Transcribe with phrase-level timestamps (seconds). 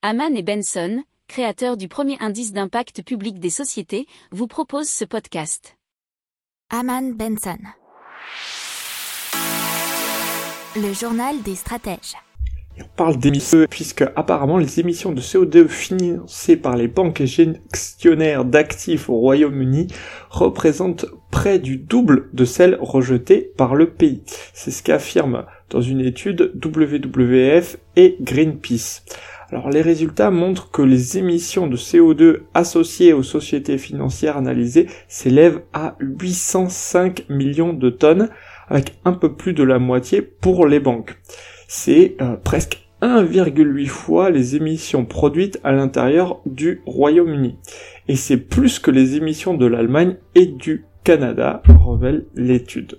[0.00, 5.76] Haman et Benson, créateurs du premier indice d'impact public des sociétés, vous proposent ce podcast.
[6.70, 7.58] Haman Benson.
[10.76, 12.14] Le journal des stratèges.
[12.80, 18.44] on parle d'émissions puisque apparemment les émissions de CO2 financées par les banques et gestionnaires
[18.44, 19.88] d'actifs au Royaume-Uni
[20.30, 24.22] représentent près du double de celles rejetées par le pays.
[24.54, 29.02] C'est ce qu'affirment dans une étude WWF et Greenpeace.
[29.50, 35.62] Alors les résultats montrent que les émissions de CO2 associées aux sociétés financières analysées s'élèvent
[35.72, 38.28] à 805 millions de tonnes,
[38.68, 41.18] avec un peu plus de la moitié pour les banques.
[41.66, 47.56] C'est euh, presque 1,8 fois les émissions produites à l'intérieur du Royaume-Uni.
[48.08, 52.98] Et c'est plus que les émissions de l'Allemagne et du Canada, révèle l'étude.